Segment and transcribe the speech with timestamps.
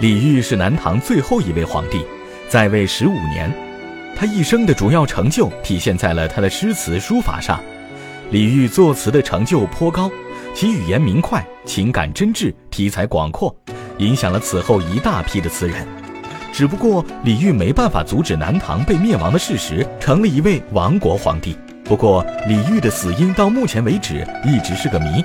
[0.00, 2.00] 李煜是南唐最后一位皇帝，
[2.48, 3.52] 在位十五年。
[4.14, 7.58] 他一生的主要成就体现在了他的诗词书法上。
[8.30, 10.08] 李煜作词的成就颇高，
[10.54, 13.52] 其语言明快，情感真挚，题材广阔，
[13.98, 15.84] 影响了此后一大批的词人。
[16.52, 21.56] 只不过李煜没办法阻止南唐被灭亡的事实，成了一位亡国皇帝。
[21.82, 25.24] 不过李煜的死因到目前为止一直是个谜。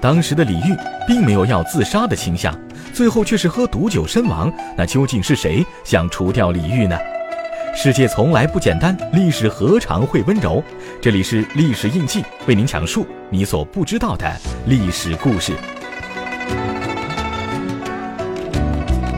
[0.00, 0.74] 当时的李煜
[1.06, 2.58] 并没有要自杀的倾向，
[2.96, 4.50] 最后却是喝毒酒身亡。
[4.74, 6.96] 那究竟是谁想除掉李煜呢？
[7.74, 10.64] 世界从来不简单，历史何尝会温柔？
[10.98, 15.52] 这里是历史印记，为您讲述你所不知道的历史故事。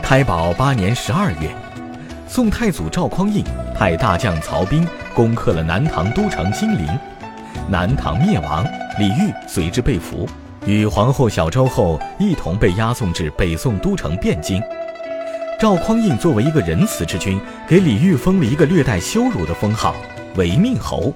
[0.03, 1.49] 开宝八年十二月，
[2.27, 6.85] 宋太祖赵匡胤派大将曹彬攻克了南唐都城金陵，
[7.69, 8.65] 南唐灭亡，
[8.99, 10.27] 李煜随之被俘，
[10.65, 14.61] 与皇后小周后一同被押送至北宋都城汴京。
[15.59, 19.95] 赵匡胤作为一个仁慈之君，给李煜封了一个略带羞辱的封号——
[20.35, 21.13] 违命侯，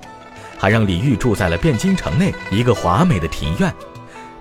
[0.58, 3.74] 还让李煜住在了汴京城内一个华美的庭院。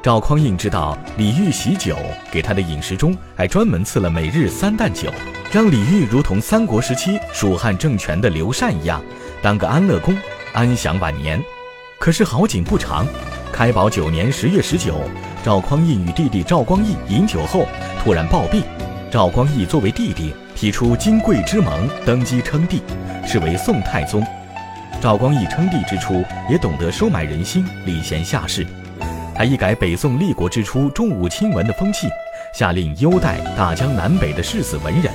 [0.03, 1.97] 赵匡胤知道李煜喜酒，
[2.33, 5.13] 给他的饮食中还专门赐了每日三担酒，
[5.53, 9.01] 让李煜如同三国时期蜀汉政权的刘禅一样，
[9.41, 10.17] 当个安乐公，
[10.53, 11.41] 安享晚年。
[12.01, 13.07] 可是好景不长，
[13.53, 14.95] 开宝九年十月十九，
[15.45, 17.67] 赵匡胤与弟弟赵光义饮酒后
[18.03, 18.63] 突然暴毙。
[19.11, 22.83] 赵光义作为弟弟，提出金贵之盟，登基称帝，
[23.27, 24.25] 是为宋太宗。
[25.03, 28.67] 赵光义称帝之初，也懂得收买人心，礼贤下士。
[29.35, 32.09] 他一改北宋立国之初重武轻文的风气，
[32.55, 35.13] 下令优待大江南北的士子文人。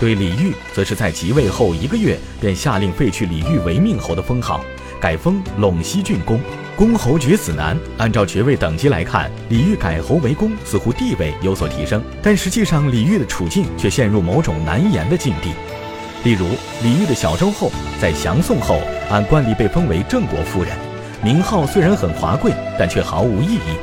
[0.00, 4.64] 对李煜，则是在即位后一个月，便下令废去李煜为命侯的封号，
[4.98, 6.40] 改封陇西郡公。
[6.78, 15.50] 公侯爵子男，按照爵位等级来看，李煜改侯为公，似乎地位有所提升，但实际上李煜的处境却陷入某种难言的境地。
[16.22, 16.46] 例如，
[16.80, 18.80] 李煜的小周后在降宋后，
[19.10, 20.70] 按惯例被封为郑国夫人，
[21.20, 23.76] 名号虽然很华贵，但却毫无意义。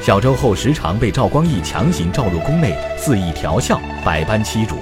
[0.00, 4.78] 小周后时常被赵光义强行召入宫内，肆意调笑，百般欺辱。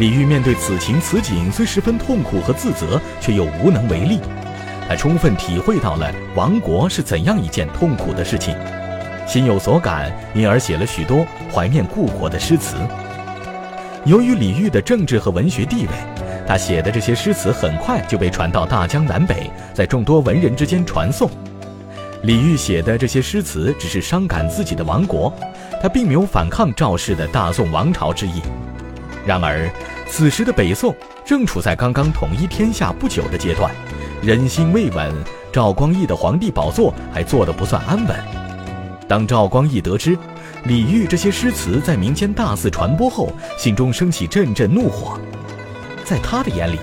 [0.00, 4.18] 李煜面对此情此景，虽十分痛苦和自责，却又无能为力。
[4.88, 8.56] 他充分体会到了亡国是怎样一件痛苦的事情，
[9.26, 12.76] 心有所感，因而写了许多怀念故国的诗词。
[14.06, 15.92] 由于李煜的政治和文学地位，
[16.46, 21.30] 他写的这些诗词很快就被传到大江南北，在众多文人之间传颂。
[22.22, 25.30] 李煜写的这些诗词只是伤感自己的亡国，
[25.82, 28.40] 他并没有反抗赵氏的大宋王朝之意。
[29.26, 29.68] 然而，
[30.08, 30.94] 此时的北宋
[31.26, 33.70] 正处在刚刚统一天下不久的阶段。
[34.20, 35.14] 人心未稳，
[35.52, 38.16] 赵光义的皇帝宝座还坐得不算安稳。
[39.06, 40.18] 当赵光义得知
[40.64, 45.18] 李煜这些诗词在民间大肆传播后，心中升起阵阵怒火。
[46.04, 46.80] 在他的眼里，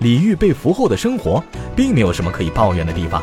[0.00, 1.42] 李煜被俘后的生活
[1.76, 3.22] 并没有什么可以抱怨的地方。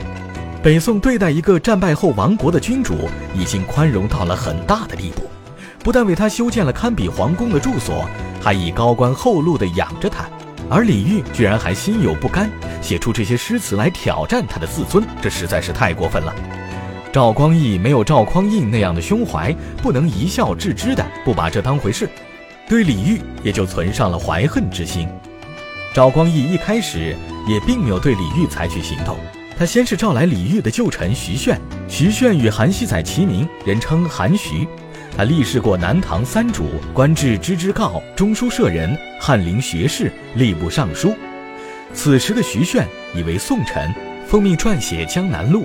[0.64, 5.24] 北宋对待一个战败后亡国的君主，已经宽容到了很大的地步，
[5.84, 8.08] 不但为他修建了堪比皇宫的住所，
[8.42, 10.29] 还以高官厚禄的养着他。
[10.70, 12.50] 而李煜居然还心有不甘。
[12.82, 16.34] 写出这些诗词来挑战他的自尊，这实在是太过分了。
[17.12, 22.08] 赵光义没有赵匡胤那样的胸怀，不能一笑置之的不把这当回事，
[22.68, 25.10] 对李煜也就存上了怀恨之心。
[25.92, 29.18] 赵光义一开始也并没有对李煜采取行动，
[29.58, 34.68] 他先是召来李煜的旧臣徐铉，徐铉与韩熙载齐名，人称韩徐。
[35.20, 41.14] 他历仕过南唐三主，官至知之诰、中书舍人、翰林学士、吏部尚书。
[41.94, 43.94] 此时的徐铉已为宋臣，
[44.26, 45.64] 奉命撰写《江南录》。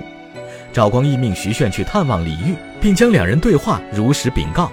[0.73, 4.69] 赵光义命徐铉去探望李煜，并将两人对话如实禀告。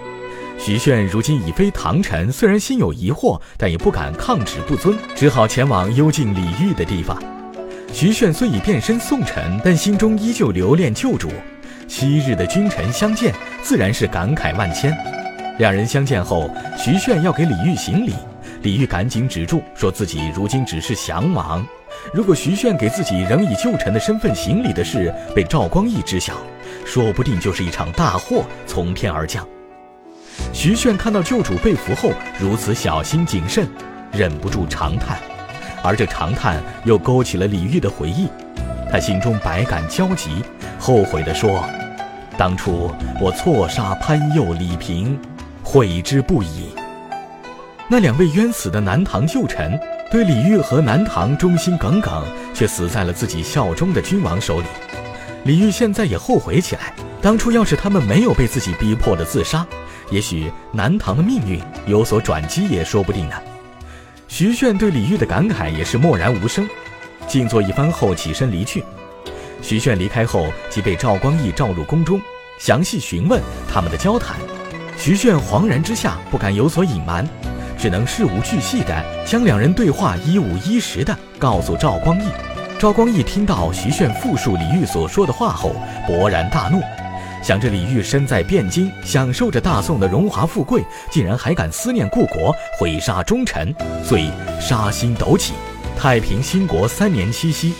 [0.58, 7.16] 徐铉如今已非唐臣，虽然心有疑惑，但也不敢抗旨不遵，只好前往幽禁李煜的地方。
[7.92, 11.30] 徐铉虽已变身宋臣，但心中依旧留恋旧主。
[11.92, 14.96] 昔日的君臣相见，自然是感慨万千。
[15.58, 18.14] 两人相见后，徐铉要给李煜行礼。
[18.62, 21.62] 李煜赶紧止住，说自己如今只是降王。
[22.14, 26.32] 如果徐铉给自己仍以旧臣的身份行礼的事被赵光义知晓，
[26.86, 29.46] 说不定就是一场大祸从天而降。
[30.50, 33.68] 徐铉看到旧主被俘后如此小心谨慎，
[34.12, 35.18] 忍不住长叹，
[35.84, 38.28] 而这长叹又勾起了李煜的回忆，
[38.90, 40.42] 他心中百感交集，
[40.78, 41.62] 后悔地说
[42.36, 42.90] ：“当初
[43.20, 45.18] 我错杀潘佑、李平，
[45.62, 46.70] 悔之不已。”
[47.88, 49.78] 那两位冤死的南唐旧臣，
[50.10, 52.24] 对李煜和南唐忠心耿耿，
[52.54, 54.66] 却死在了自己效忠的君王手里。
[55.44, 59.66] 李煜现在也后悔起来，当初要是他们没有被自己逼迫的自杀，
[60.10, 63.36] 也许南唐的命运有所转机也说不定呢。
[64.26, 66.66] 徐铉对李煜的感慨也是默然无声，
[67.26, 68.82] 静坐一番后起身离去。
[69.62, 72.20] 徐铉离开后，即被赵光义召入宫中，
[72.58, 73.40] 详细询问
[73.72, 74.36] 他们的交谈。
[74.98, 77.26] 徐铉惶然之下，不敢有所隐瞒，
[77.78, 82.28] 只能事无巨细地将两人对话一五一十地告诉赵光义。
[82.78, 85.74] 赵光义听到徐铉复述李煜所说的话后，
[86.08, 86.82] 勃然大怒。
[87.40, 93.74] 想着李煜身在汴京，享受着大宋的荣华富贵，竟然还敢思念故国，毁杀忠臣，
[94.04, 94.28] 遂
[94.60, 95.52] 杀心陡起。
[95.96, 97.72] 太平兴国三年七夕，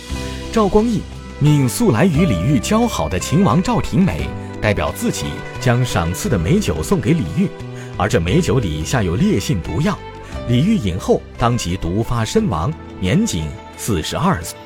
[0.51, 1.01] 赵光义
[1.43, 4.29] 命素来与李煜交好的秦王赵廷美
[4.61, 5.25] 代表自己
[5.59, 7.49] 将赏赐的美酒送给李煜，
[7.97, 9.99] 而这美酒里下有烈性毒药，
[10.47, 13.43] 李煜饮后当即毒发身亡，年仅
[13.75, 14.57] 四十二岁。